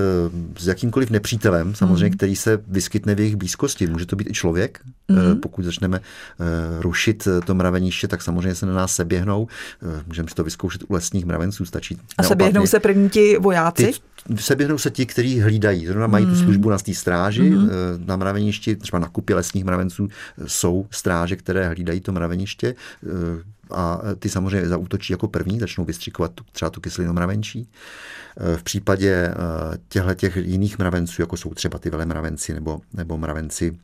[0.59, 2.17] s jakýmkoliv nepřítelem, samozřejmě, mm.
[2.17, 3.87] který se vyskytne v jejich blízkosti.
[3.87, 4.81] Může to být i člověk.
[5.09, 5.41] Mm.
[5.41, 9.49] Pokud začneme eh, rušit to mraveniště, tak samozřejmě se na nás seběhnou.
[10.07, 11.99] Můžeme si to vyzkoušet u lesních mravenců, stačí.
[12.19, 13.93] A seběhnou se první ti vojáci?
[14.27, 15.87] Ty, seběhnou se ti, kteří hlídají.
[15.87, 16.33] Zrovna mají mm.
[16.33, 17.51] tu službu na té stráži.
[17.51, 17.71] Mm.
[18.07, 20.09] Na mraveništi, třeba na kupě lesních mravenců,
[20.47, 22.75] jsou stráže, které hlídají to mraveniště
[23.71, 27.69] a ty samozřejmě zaútočí jako první, začnou vystřikovat třeba tu kyselinu mravenčí.
[28.37, 29.35] E, v případě e,
[29.89, 33.79] těchto těch jiných mravenců, jako jsou třeba ty velemravenci nebo, nebo mravenci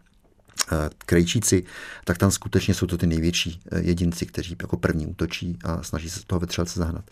[1.06, 1.64] krejčíci,
[2.04, 6.10] tak tam skutečně jsou to ty největší eh, jedinci, kteří jako první útočí a snaží
[6.10, 7.04] se toho vetřelce zahnat.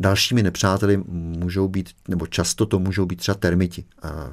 [0.00, 3.84] Dalšími nepřáteli můžou být, nebo často to můžou být třeba termiti.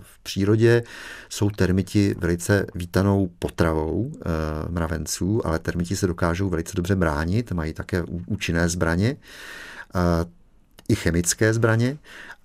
[0.01, 0.83] V přírodě
[1.29, 4.29] jsou termiti velice vítanou potravou eh,
[4.69, 9.17] mravenců, ale termiti se dokážou velice dobře bránit, mají také účinné zbraně
[10.89, 11.97] i chemické zbraně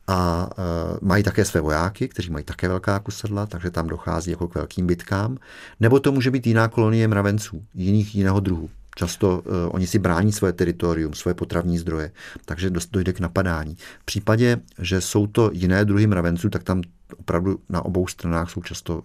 [0.07, 4.49] a uh, mají také své vojáky, kteří mají také velká kusedla, takže tam dochází jako
[4.49, 5.37] k velkým bitkám.
[5.81, 8.71] Nebo to může být jiná kolonie mravenců, jiných jiného druhu.
[8.97, 12.11] Často uh, oni si brání své teritorium, své potravní zdroje,
[12.45, 13.75] takže dojde k napadání.
[14.01, 16.83] V případě, že jsou to jiné druhy mravenců, tak tam
[17.17, 19.03] opravdu na obou stranách jsou často,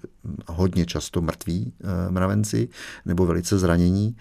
[0.48, 2.70] hodně často mrtví uh, mravenci
[3.06, 4.16] nebo velice zranění,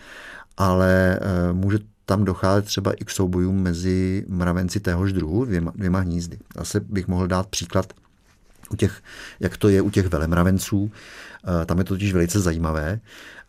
[0.56, 1.78] ale uh, může
[2.10, 6.38] tam docházet třeba i k soubojům mezi mravenci téhož druhu, dvěma, dvěma hnízdy.
[6.56, 7.92] Zase bych mohl dát příklad
[8.70, 9.02] u těch,
[9.40, 10.90] jak to je u těch velemravenců.
[10.92, 13.00] Eh, tam je to totiž velice zajímavé.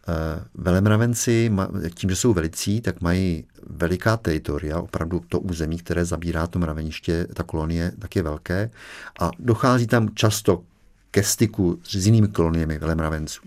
[0.07, 1.51] Eh, velemravenci,
[1.93, 7.27] tím, že jsou velicí, tak mají veliká teritoria, opravdu to území, které zabírá to mraveniště,
[7.33, 8.69] ta kolonie, tak je velké
[9.19, 10.63] a dochází tam často
[11.11, 13.41] ke styku s jinými koloniemi velemravenců.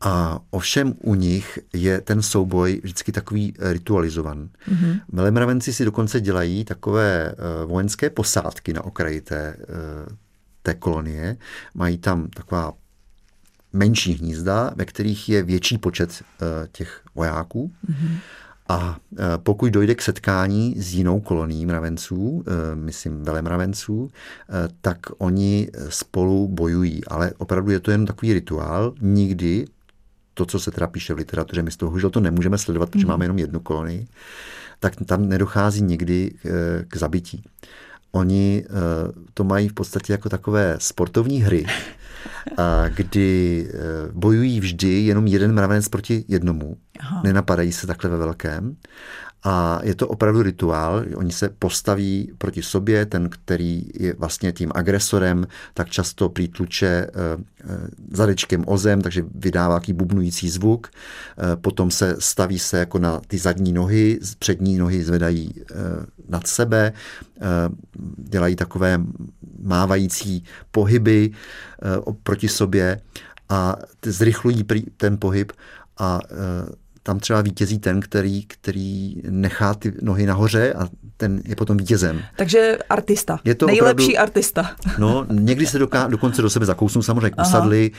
[0.00, 4.48] A ovšem u nich je ten souboj vždycky takový eh, ritualizovan.
[4.68, 5.00] Mm-hmm.
[5.08, 10.16] Velemravenci si dokonce dělají takové uh, vojenské posádky na okraji té, uh,
[10.62, 11.36] té kolonie.
[11.74, 12.72] Mají tam taková
[13.72, 16.22] menší hnízda, ve kterých je větší počet
[16.72, 17.72] těch vojáků.
[17.90, 18.18] Mm-hmm.
[18.68, 18.98] A
[19.36, 24.10] pokud dojde k setkání s jinou kolonií mravenců, myslím velemravenců,
[24.80, 27.04] tak oni spolu bojují.
[27.04, 28.94] Ale opravdu je to jen takový rituál.
[29.00, 29.66] Nikdy
[30.40, 33.10] to, co se teda píše v literatuře, my z toho to nemůžeme sledovat, protože mm.
[33.10, 34.06] máme jenom jednu kolonii,
[34.80, 37.44] tak tam nedochází nikdy k, k zabití.
[38.12, 38.64] Oni
[39.34, 41.66] to mají v podstatě jako takové sportovní hry,
[42.94, 43.78] kdy eh,
[44.12, 46.76] bojují vždy jenom jeden mravenec proti jednomu.
[47.00, 47.20] Aha.
[47.24, 48.76] Nenapadají se takhle ve velkém.
[49.42, 51.04] A je to opravdu rituál.
[51.14, 57.10] Oni se postaví proti sobě, ten, který je vlastně tím agresorem, tak často přítluče eh,
[57.64, 57.66] eh,
[58.10, 60.90] zadečkem o zem, takže vydává taký bubnující zvuk.
[61.60, 65.54] Potom se staví se jako na ty zadní nohy, přední nohy zvedají
[66.28, 66.92] nad sebe,
[68.16, 69.00] dělají takové
[69.62, 73.00] mávající pohyby eh, proti sobě
[73.48, 74.64] a zrychlují
[74.96, 75.52] ten pohyb
[75.98, 76.36] a eh,
[77.02, 82.22] tam třeba vítězí ten, který, který nechá ty nohy nahoře a ten je potom vítězem.
[82.36, 83.40] Takže artista.
[83.44, 84.70] Je to Nejlepší opravdu, artista.
[84.98, 87.90] No, někdy se doká, dokonce do sebe zakousnou samozřejmě usadli,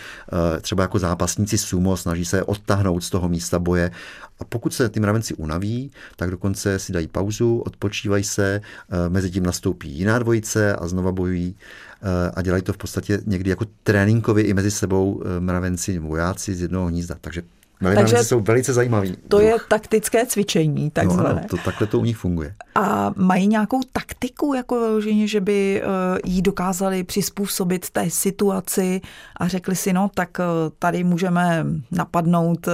[0.57, 3.91] eh, třeba jako zápasníci sumo, snaží se odtáhnout z toho místa boje.
[4.39, 8.61] A pokud se ty mravenci unaví, tak dokonce si dají pauzu, odpočívají se,
[9.09, 11.55] mezi tím nastoupí jiná dvojice a znova bojují.
[12.03, 16.55] Eh, a dělají to v podstatě někdy jako tréninkově i mezi sebou eh, mravenci, vojáci
[16.55, 17.15] z jednoho hnízda.
[17.21, 17.41] Takže
[17.81, 19.17] Takže jsou velice zajímaví.
[19.27, 19.49] To druh.
[19.49, 21.29] je taktické cvičení, takzvané.
[21.29, 22.55] No, ano, to, takhle to u nich funguje.
[22.75, 29.01] A mají nějakou taktiku, jako vyloženě, že by uh, jí dokázali přizpůsobit té situaci
[29.37, 30.45] a řekli si, no tak uh,
[30.79, 32.73] tady můžeme napadnout uh,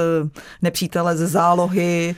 [0.61, 2.15] nepřítele ze zálohy,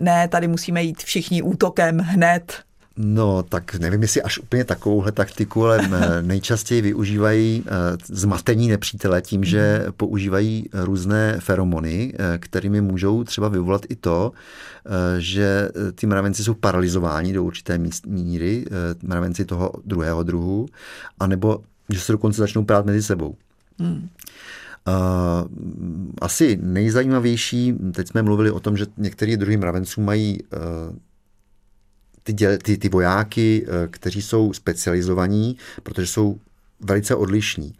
[0.00, 2.66] ne, tady musíme jít všichni útokem hned.
[2.98, 5.88] No, tak nevím, jestli až úplně takovouhle taktiku, ale
[6.22, 7.70] nejčastěji využívají eh,
[8.04, 9.92] zmatení nepřítele tím, že mhm.
[9.96, 14.32] používají různé feromony, eh, kterými můžou třeba vyvolat i to,
[14.86, 18.64] eh, že ty mravenci jsou paralizováni do určité míry,
[19.02, 20.66] mravenci toho druhého druhu,
[21.20, 23.36] anebo že se dokonce začnou prát mezi sebou.
[23.78, 24.08] Hmm.
[24.88, 25.48] Uh,
[26.20, 30.96] asi nejzajímavější, teď jsme mluvili o tom, že některé druhy mravenců mají uh,
[32.26, 36.38] ty, děl, ty, ty vojáky, eh, kteří jsou specializovaní, protože jsou
[36.80, 37.74] velice odlišní.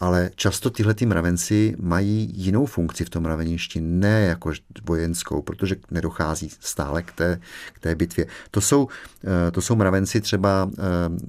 [0.00, 4.52] Ale často tyhle ty mravenci mají jinou funkci v tom mraveništi, ne jako
[4.84, 7.40] vojenskou, protože nedochází stále k té,
[7.72, 8.26] k té bitvě.
[8.50, 8.88] To jsou,
[9.24, 10.82] eh, to jsou mravenci třeba eh,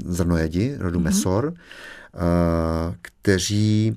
[0.05, 1.03] zrnojedi, rodu mm-hmm.
[1.03, 1.53] Mesor,
[3.01, 3.95] kteří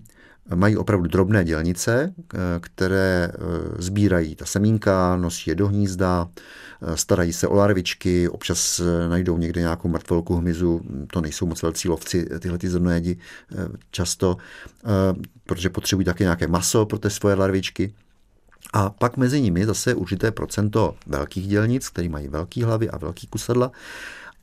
[0.54, 2.14] mají opravdu drobné dělnice,
[2.60, 3.30] které
[3.78, 6.28] sbírají ta semínka, nosí je do hnízda,
[6.94, 10.80] starají se o larvičky, občas eh, najdou někde nějakou mrtvolku hmyzu,
[11.12, 13.16] to nejsou moc velcí lovci, eh, tyhle ty zrnojedi
[13.52, 14.36] eh, často,
[15.44, 17.94] protože potřebují také nějaké maso pro ty svoje larvičky.
[18.72, 23.26] A pak mezi nimi zase určité procento velkých dělnic, které mají velké hlavy a velký
[23.26, 23.70] kusadla,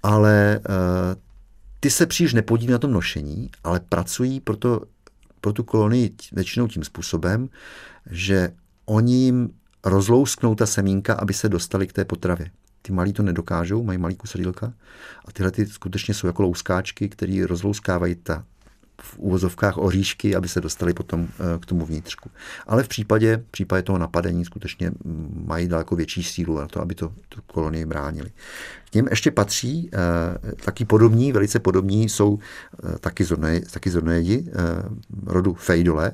[0.04, 0.60] ale
[1.80, 4.82] ty se příliš nepodílí na tom nošení, ale pracují pro, to,
[5.42, 7.50] pro tu kolonii většinou tím způsobem,
[8.12, 8.52] že
[8.86, 9.50] oni jim
[9.84, 12.52] rozlousknou ta semínka, aby se dostali k té potravě.
[12.82, 14.74] Ty malí to nedokážou, mají malý kusadílka
[15.26, 18.46] a tyhle ty skutečně jsou jako louskáčky, které rozlouskávají ta
[19.04, 22.30] v úvozovkách oříšky, aby se dostali potom eh, k tomu vnitřku.
[22.68, 24.92] Ale v případě, v případě toho napadení skutečně
[25.46, 28.32] mají daleko větší sílu na to, aby to tu kolonii bránili.
[28.92, 34.46] K něm ještě patří eh, taky podobní, velice podobní jsou eh, taky, zorné, taky zornejedi
[34.48, 34.54] eh,
[35.26, 36.12] rodu Fejdole.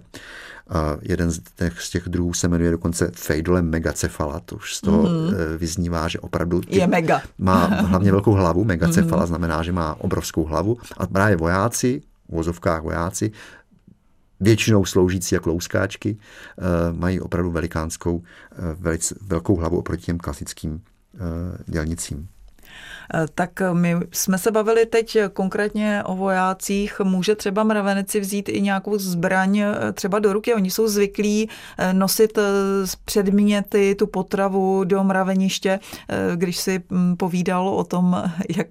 [0.69, 4.81] A jeden z těch, z těch druhů se jmenuje dokonce Fejdole megacefala, to už z
[4.81, 5.57] toho mm-hmm.
[5.57, 7.21] vyznívá, že opravdu je mega.
[7.37, 9.27] má hlavně velkou hlavu, megacefala mm-hmm.
[9.27, 13.31] znamená, že má obrovskou hlavu a právě vojáci, vozovkách vojáci,
[14.39, 16.17] většinou sloužící jako louskáčky,
[16.91, 18.23] mají opravdu velikánskou,
[18.75, 20.81] velice velkou hlavu oproti těm klasickým
[21.65, 22.27] dělnicím.
[23.13, 27.01] Eh, tak my jsme se bavili teď konkrétně o vojácích.
[27.03, 30.53] Může třeba mravenci vzít i nějakou zbraň eh, třeba do ruky?
[30.53, 32.39] Oni jsou zvyklí eh, nosit
[33.05, 35.79] předměty, tu potravu do mraveniště.
[36.35, 38.23] Když si hm, povídal o tom,
[38.57, 38.67] jak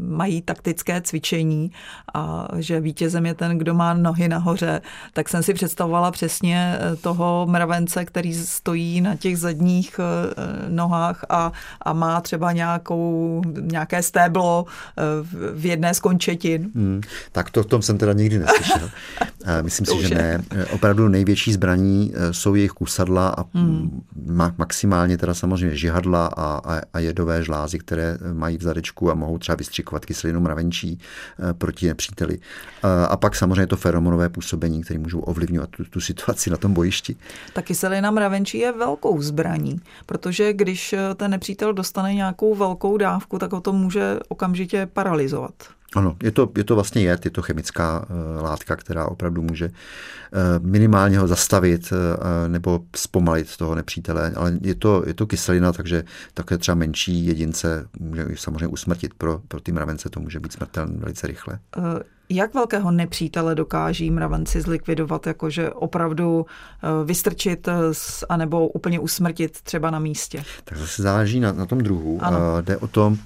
[0.00, 1.70] mají taktické cvičení
[2.14, 4.80] a že vítězem je ten, kdo má nohy nahoře,
[5.12, 10.00] tak jsem si představovala přesně toho mravence, který stojí na těch zadních
[10.68, 11.52] nohách a,
[11.82, 13.09] a má třeba nějakou
[13.60, 15.02] nějaké stéblo eh,
[15.54, 16.70] v jedné z končetin.
[16.74, 17.00] Hmm,
[17.32, 18.90] tak to v tom jsem teda nikdy neslyšel.
[19.62, 20.42] Myslím si, že ne.
[20.70, 24.02] Opravdu největší zbraní jsou jejich kusadla a hmm.
[24.58, 29.38] maximálně teda samozřejmě žihadla a, a, a jedové žlázy, které mají v zadečku a mohou
[29.38, 30.98] třeba vystřikovat kyselinu mravenčí
[31.58, 32.38] proti nepříteli.
[33.08, 37.16] A pak samozřejmě to feromonové působení, které můžou ovlivňovat tu, tu situaci na tom bojišti.
[37.52, 43.52] Ta kyselina mravenčí je velkou zbraní, protože když ten nepřítel dostane nějakou velkou dávku, tak
[43.52, 45.52] ho to může okamžitě paralizovat.
[45.96, 49.66] Ano, je to, je to vlastně jed, je to chemická uh, látka, která opravdu může
[49.66, 49.72] uh,
[50.66, 51.98] minimálně ho zastavit uh,
[52.48, 57.88] nebo zpomalit toho nepřítele, ale je to, je to kyselina, takže také třeba menší jedince
[57.98, 59.14] může samozřejmě usmrtit.
[59.14, 61.58] Pro, pro ty mravence to může být smrtelné velice rychle.
[61.76, 61.84] Uh,
[62.28, 66.46] jak velkého nepřítele dokáží mravenci zlikvidovat, jakože opravdu
[67.04, 67.68] vystrčit
[68.28, 70.44] anebo úplně usmrtit třeba na místě?
[70.64, 72.18] Tak zase záleží na, na tom druhu.
[72.22, 72.38] Ano.
[72.60, 73.16] Jde o to,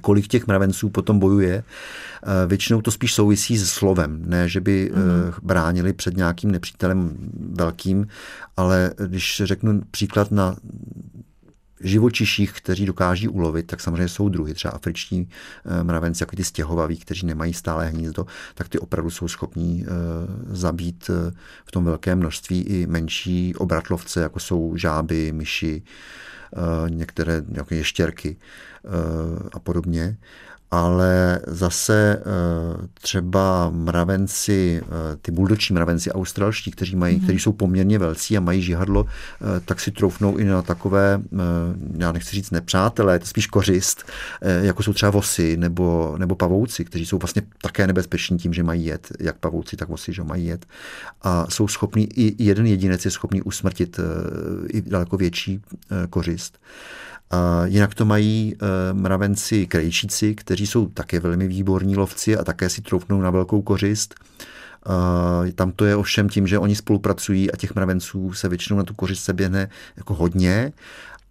[0.00, 1.64] kolik těch mravenců potom bojuje.
[2.22, 5.32] Eh, většinou to spíš souvisí s slovem, ne, že by mm.
[5.42, 7.16] bránili před nějakým nepřítelem
[7.52, 8.06] velkým,
[8.56, 10.56] ale když řeknu příklad na
[11.80, 15.28] živočiších, kteří dokáží ulovit, tak samozřejmě jsou druhy, třeba afriční
[15.64, 19.86] eh, mravenci, jako ty stěhovaví, kteří nemají stále hnízdo, tak ty opravdu jsou schopní
[20.48, 21.10] zabít
[21.64, 25.82] v tom velkém množství i menší obratlovce, jako jsou žáby, myši,
[26.88, 28.36] některé nějaké ještěrky.
[28.86, 30.16] Eh, a podobně.
[30.76, 37.22] Ale zase eh, třeba mravenci, eh, ty buldoční mravenci australští, kteří, mají, mm-hmm.
[37.22, 39.06] kteří jsou poměrně velcí a mají žihadlo,
[39.64, 41.20] tak si troufnou i na takové,
[41.98, 44.04] já nechci říct nepřátelé, to spíš kořist,
[44.40, 48.84] jako jsou třeba vosy nebo, nebo pavouci, kteří jsou vlastně také nebezpeční tím, že mají
[48.84, 50.66] jed, jak pavouci, tak vosy, že mají jed.
[51.22, 54.00] A jsou schopní, i jeden jedinec je schopný usmrtit
[54.68, 55.60] i daleko větší
[56.10, 56.58] kořist.
[57.30, 62.68] A jinak to mají e, mravenci krejčíci, kteří jsou také velmi výborní lovci a také
[62.68, 64.14] si troufnou na velkou kořist.
[65.48, 68.84] E, tam to je ovšem tím, že oni spolupracují a těch mravenců se většinou na
[68.84, 70.72] tu kořist se běhne jako hodně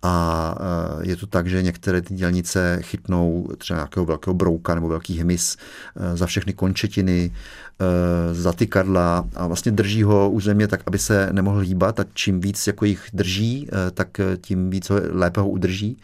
[0.06, 0.56] a
[1.02, 5.20] e, je to tak, že některé ty dělnice chytnou třeba nějakého velkého brouka nebo velký
[5.20, 5.58] hmyz
[5.96, 10.82] e, za všechny končetiny, e, za ty kadla a vlastně drží ho u země tak,
[10.86, 12.00] aby se nemohl hýbat.
[12.00, 15.98] A čím víc jako jich drží, tak tím víc ho lépe ho udrží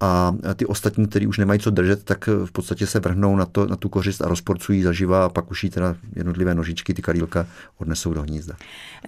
[0.00, 3.66] a ty ostatní, kteří už nemají co držet, tak v podstatě se vrhnou na, to,
[3.66, 7.46] na tu kořist a rozporcují zaživa a pak už jí teda jednotlivé nožičky, ty kadílka
[7.78, 8.54] odnesou do hnízda.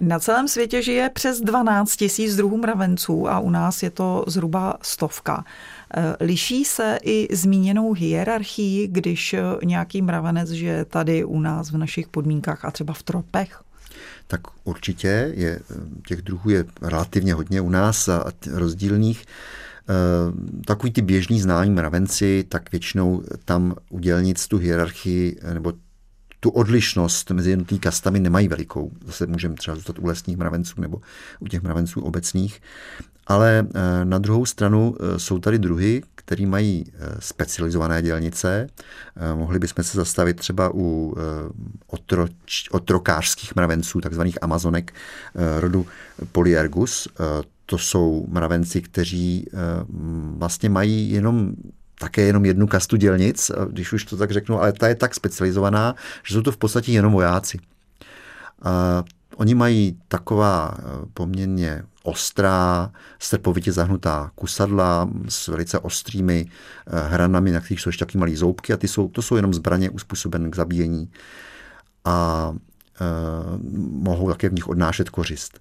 [0.01, 4.77] Na celém světě žije přes 12 tisíc druhů mravenců a u nás je to zhruba
[4.81, 5.45] stovka.
[5.93, 12.07] E, liší se i zmíněnou hierarchii, když nějaký mravenec žije tady u nás v našich
[12.07, 13.61] podmínkách a třeba v tropech?
[14.27, 15.59] Tak určitě je,
[16.07, 19.25] těch druhů je relativně hodně u nás a rozdílných.
[19.89, 25.73] Eh, takový ty běžní znání mravenci, tak většinou tam u dělnic tu hierarchii nebo
[26.39, 28.91] tu odlišnost mezi jednotlivými kastami nemají velikou.
[29.05, 31.01] Zase můžeme třeba zůstat u lesních mravenců nebo
[31.39, 32.61] u těch mravenců obecných.
[33.27, 36.85] Ale eh, na druhou stranu eh, jsou tady druhy, které mají
[37.19, 38.67] specializované dělnice.
[39.35, 41.15] Mohli bychom se zastavit třeba u
[41.87, 44.93] otroč, otrokářských mravenců, takzvaných amazonek
[45.59, 45.85] rodu
[46.31, 47.07] Polyergus
[47.65, 49.57] to jsou mravenci, kteří eh,
[50.37, 51.51] vlastně mají jenom
[51.99, 55.95] také jenom jednu kastu dělnic, když už to tak řeknu, ale ta je tak specializovaná,
[56.23, 57.59] že jsou to v podstatě jenom vojáci.
[58.61, 59.03] A
[59.35, 66.45] oni mají taková eh, poměrně ostrá, strpovitě zahnutá kusadla s velice ostrými
[66.87, 69.53] eh, hranami, na kterých jsou ještě taky malé zoubky a ty jsou, to jsou jenom
[69.53, 71.09] zbraně uspůsobené k zabíjení
[72.05, 72.51] a
[73.01, 73.05] e,
[73.91, 75.59] mohou také v nich odnášet kořist.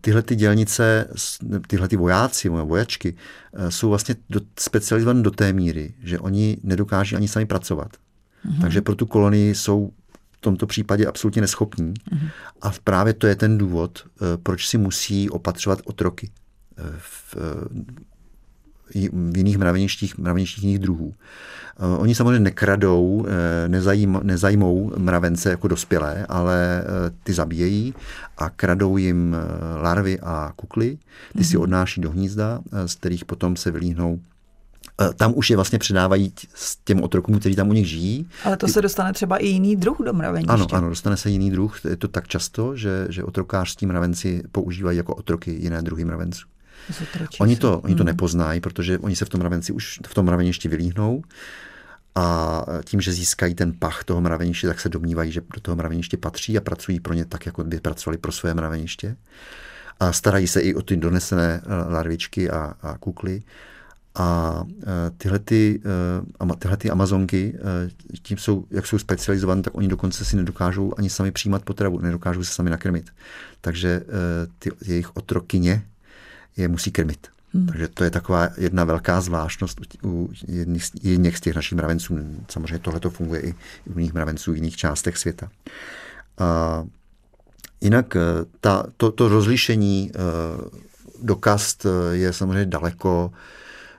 [0.00, 1.08] Tyhle ty dělnice,
[1.66, 3.14] tyhle ty vojáci, moje vojačky,
[3.54, 7.88] eh, jsou vlastně do, specializované do té míry, že oni nedokáží ani sami pracovat.
[7.92, 8.60] Mm-hmm.
[8.60, 9.92] Takže pro tu kolonii jsou
[10.32, 11.94] v tomto případě absolutně neschopní.
[11.94, 12.30] Mm-hmm.
[12.62, 16.30] A právě to je ten důvod, eh, proč si musí opatřovat otroky
[16.98, 17.36] v,
[19.12, 21.14] v jiných mraveništích, mraveništích jiných druhů.
[21.78, 27.94] Eh, oni samozřejmě nekradou, eh, nezajím, nezajmou mravence jako dospělé, ale eh, ty zabíjejí
[28.38, 29.36] a kradou jim
[29.82, 30.98] larvy a kukly.
[31.38, 31.62] Ty si mhm.
[31.62, 34.20] odnáší do hnízda, z kterých potom se vylíhnou
[35.16, 38.28] tam už je vlastně předávají s těm otrokům, kteří tam u nich žijí.
[38.44, 40.52] Ale to se dostane třeba i jiný druh do mraveniště.
[40.52, 41.84] Ano, ano, dostane se jiný druh.
[41.84, 46.46] Je to tak často, že, že otrokářští mravenci používají jako otroky jiné druhy mravenců.
[47.40, 48.06] Oni to, oni to hmm.
[48.06, 51.22] nepoznají, protože oni se v tom mravenci už v tom mraveništi vylíhnou
[52.14, 56.16] a tím, že získají ten pach toho mraveniště, tak se domnívají, že do toho mraveniště
[56.16, 59.16] patří a pracují pro ně tak, jako by pracovali pro své mraveniště.
[60.00, 63.42] A starají se i o ty donesené eh, larvičky a, a kukly.
[64.14, 64.62] A
[65.16, 65.82] tyhle, ty,
[66.58, 67.58] tyhle ty amazonky,
[68.22, 72.44] tím jsou, jak jsou specializované, tak oni dokonce si nedokážou ani sami přijímat potravu, nedokážou
[72.44, 73.10] se sami nakrmit.
[73.60, 74.02] Takže
[74.58, 75.82] ty jejich otrokyně
[76.56, 77.26] je musí krmit.
[77.54, 77.66] Hmm.
[77.66, 82.18] Takže to je taková jedna velká zvláštnost u jedných, jedných z těch našich mravenců.
[82.48, 85.50] Samozřejmě tohle to funguje i u jiných mravenců v jiných částech světa.
[86.38, 86.84] A
[87.80, 88.16] jinak
[88.60, 90.12] ta, to, to rozlišení
[91.22, 93.32] do kast je samozřejmě daleko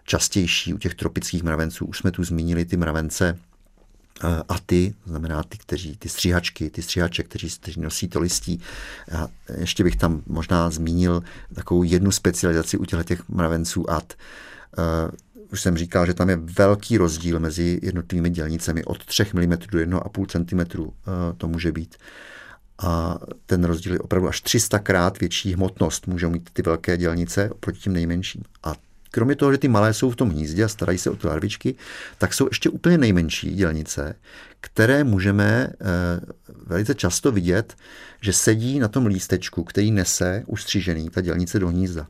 [0.05, 1.85] častější u těch tropických mravenců.
[1.85, 3.37] Už jsme tu zmínili ty mravence
[4.49, 8.61] a ty, znamená ty, kteří, ty stříhačky, ty stříhače, kteří, kteří nosí to listí.
[9.17, 14.13] A ještě bych tam možná zmínil takovou jednu specializaci u těch mravenců ad.
[15.51, 18.83] Už jsem říkal, že tam je velký rozdíl mezi jednotlivými dělnicemi.
[18.83, 20.91] Od 3 mm do 1,5 cm
[21.37, 21.95] to může být.
[22.79, 27.49] A ten rozdíl je opravdu až 300 krát větší hmotnost můžou mít ty velké dělnice
[27.49, 28.43] oproti tím nejmenším.
[28.63, 28.75] A
[29.13, 31.75] kromě toho, že ty malé jsou v tom hnízdě a starají se o ty larvičky,
[32.17, 34.15] tak jsou ještě úplně nejmenší dělnice,
[34.61, 35.71] které můžeme e,
[36.65, 37.75] velice často vidět,
[38.21, 42.07] že sedí na tom lístečku, který nese ustřížený ta dělnice do hnízda.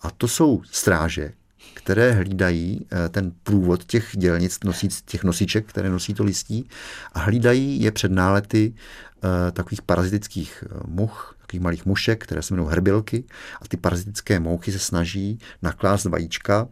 [0.00, 1.32] A to jsou stráže,
[1.74, 6.68] které hlídají e, ten průvod těch dělnic, nosíc, těch nosiček, které nosí to listí
[7.12, 12.70] a hlídají je před nálety e, takových parazitických much, takových malých mušek, které se jmenují
[12.70, 13.24] herbilky
[13.62, 16.68] a ty parazitické mouchy se snaží naklást vajíčka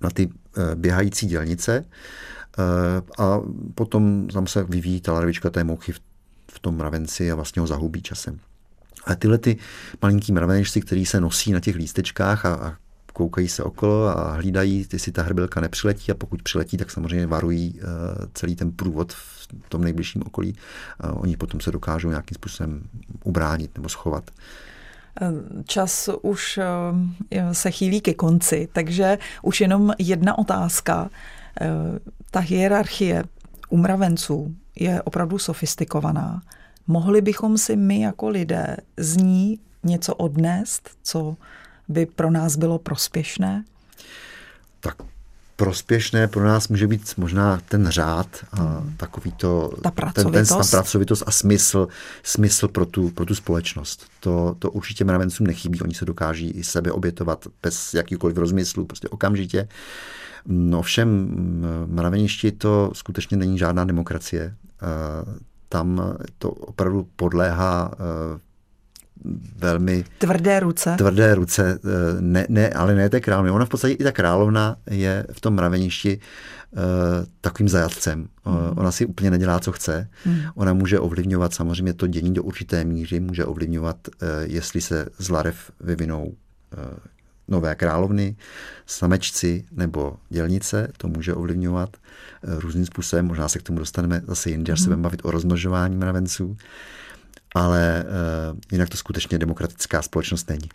[0.00, 3.40] na ty eh, běhající dělnice eh, a
[3.74, 5.92] potom tam se vyvíjí ta larvička té mouchy
[6.52, 8.38] v tom mravenci a vlastně ho zahubí časem.
[9.04, 9.56] A tyhle ty
[10.02, 12.76] malinký mravenečci, který se nosí na těch lístečkách a, a
[13.12, 17.74] koukají se okolo a hlídají, jestli ta hrbilka nepřiletí a pokud přiletí, tak samozřejmě varují
[17.74, 17.88] uh,
[18.34, 20.56] celý ten průvod v tom nejbližším okolí.
[21.12, 22.82] Oni potom se dokážou nějakým způsobem
[23.24, 24.30] ubránit nebo schovat.
[25.64, 31.10] Čas už uh, se chýlí ke konci, takže už jenom jedna otázka.
[32.30, 33.24] Ta hierarchie
[33.68, 36.42] u mravenců je opravdu sofistikovaná.
[36.86, 41.36] Mohli bychom si my jako lidé z ní něco odnést, co
[41.88, 43.64] by pro nás bylo prospěšné?
[44.80, 44.96] Tak
[45.56, 48.94] prospěšné pro nás může být možná ten řád a hmm.
[48.96, 50.48] takový to, ta pracovitost.
[50.48, 51.88] Ten, ten, ta pracovitost a smysl,
[52.22, 54.06] smysl pro, tu, pro tu společnost.
[54.20, 59.08] To, to určitě mravencům nechybí, oni se dokáží i sebe obětovat bez jakýkoliv rozmyslu, prostě
[59.08, 59.68] okamžitě.
[60.46, 61.28] No všem
[61.86, 64.54] mraveništi to skutečně není žádná demokracie.
[65.68, 67.90] Tam to opravdu podléhá
[69.58, 70.04] velmi...
[70.18, 70.94] Tvrdé ruce.
[70.98, 73.50] Tvrdé ruce, eh, ne, ne, ale ne té královny.
[73.50, 76.18] Ona v podstatě i ta královna je v tom mraveništi
[76.70, 76.80] uh,
[77.40, 78.18] takovým zajatcem.
[78.20, 78.28] Mm.
[78.76, 80.08] Ona si úplně nedělá, co chce.
[80.26, 80.40] Mm.
[80.54, 85.28] Ona může ovlivňovat samozřejmě to dění do určité míry, může ovlivňovat, uh, jestli se z
[85.28, 86.34] larev vyvinou uh,
[87.48, 88.36] nové královny,
[88.86, 91.96] samečci nebo dělnice, to může ovlivňovat
[92.42, 93.26] různým způsobem.
[93.26, 94.90] Možná se k tomu dostaneme zase jindy, až se mhm.
[94.90, 96.56] budeme bavit o rozmnožování mravenců
[97.54, 98.04] ale
[98.52, 100.68] uh, jinak to skutečně demokratická společnost není.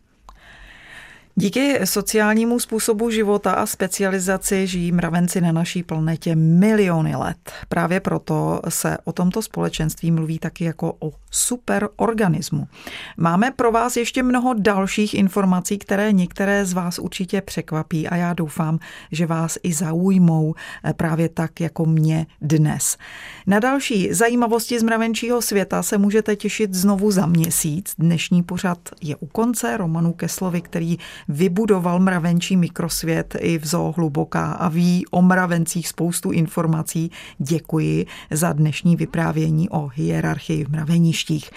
[1.39, 7.51] Díky sociálnímu způsobu života a specializaci žijí mravenci na naší planetě miliony let.
[7.69, 12.67] Právě proto se o tomto společenství mluví taky jako o superorganismu.
[13.17, 18.33] Máme pro vás ještě mnoho dalších informací, které některé z vás určitě překvapí a já
[18.33, 18.79] doufám,
[19.11, 20.55] že vás i zaujmou
[20.97, 22.97] právě tak jako mě dnes.
[23.47, 27.93] Na další zajímavosti z mravenčího světa se můžete těšit znovu za měsíc.
[27.97, 29.77] Dnešní pořad je u konce.
[29.77, 30.97] Romanu Keslovi, který
[31.28, 37.11] vybudoval mravenčí mikrosvět i v zoo hluboká a ví o mravencích spoustu informací.
[37.38, 41.49] Děkuji za dnešní vyprávění o hierarchii v mraveništích.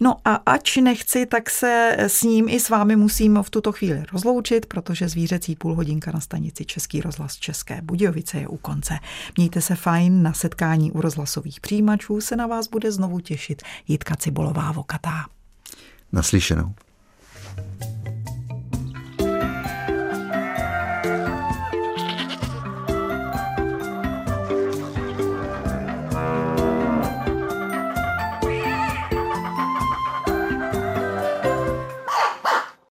[0.00, 4.02] No a ač nechci, tak se s ním i s vámi musím v tuto chvíli
[4.12, 8.98] rozloučit, protože zvířecí půlhodinka na stanici Český rozhlas České Budějovice je u konce.
[9.36, 14.16] Mějte se fajn, na setkání u rozhlasových přijímačů se na vás bude znovu těšit Jitka
[14.16, 15.24] Cibolová Vokatá.
[16.12, 16.74] Naslyšenou.